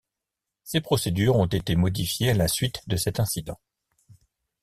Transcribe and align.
Ces 0.63 0.81
procédures 0.81 1.35
ont 1.35 1.45
été 1.45 1.75
modifiées 1.75 2.31
à 2.31 2.33
la 2.33 2.47
suite 2.47 2.81
de 2.89 2.95
cet 2.97 3.19
incident. 3.19 3.59